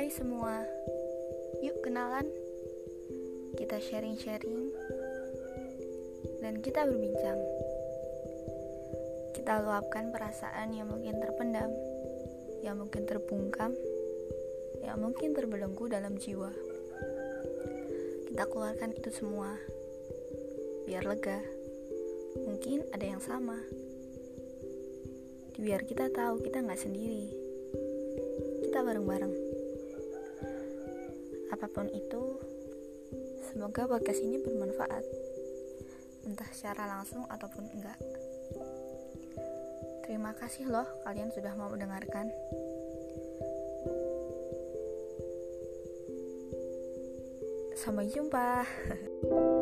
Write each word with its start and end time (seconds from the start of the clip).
Hai 0.00 0.08
semua, 0.08 0.64
yuk 1.60 1.84
kenalan. 1.84 2.24
Kita 3.52 3.76
sharing-sharing 3.76 4.72
dan 6.40 6.64
kita 6.64 6.88
berbincang. 6.88 7.36
Kita 9.36 9.60
luapkan 9.60 10.08
perasaan 10.08 10.72
yang 10.72 10.88
mungkin 10.88 11.20
terpendam, 11.20 11.68
yang 12.64 12.80
mungkin 12.80 13.04
terbungkam, 13.04 13.76
yang 14.80 14.96
mungkin 15.04 15.36
terbelenggu 15.36 15.92
dalam 15.92 16.16
jiwa. 16.16 16.48
Kita 18.24 18.48
keluarkan 18.48 18.96
itu 18.96 19.12
semua, 19.12 19.52
biar 20.88 21.04
lega. 21.04 21.44
Mungkin 22.48 22.88
ada 22.96 23.04
yang 23.04 23.20
sama 23.20 23.60
biar 25.60 25.84
kita 25.84 26.08
tahu 26.08 26.40
kita 26.40 26.64
nggak 26.64 26.80
sendiri 26.80 27.28
kita 28.64 28.80
bareng-bareng 28.80 29.49
apa 31.50 31.66
pun 31.66 31.90
itu 31.90 32.38
semoga 33.50 33.90
podcast 33.90 34.22
ini 34.22 34.38
bermanfaat. 34.38 35.04
Entah 36.24 36.50
secara 36.54 36.86
langsung 36.86 37.26
ataupun 37.26 37.66
enggak. 37.74 37.98
Terima 40.06 40.30
kasih 40.34 40.70
loh 40.70 40.86
kalian 41.02 41.30
sudah 41.34 41.54
mau 41.58 41.70
mendengarkan. 41.70 42.30
Sampai 47.74 48.06
jumpa 48.14 48.62